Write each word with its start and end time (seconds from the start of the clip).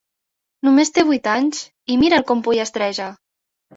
Només 0.67 0.91
té 0.95 1.03
vuit 1.09 1.29
anys 1.35 1.61
i 1.91 1.99
mira'l 2.05 2.25
com 2.33 2.45
pollastreja! 2.49 3.11